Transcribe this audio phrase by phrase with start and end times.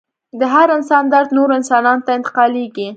[0.39, 2.87] د هر انسان درد نورو انسانانو ته انتقالیږي.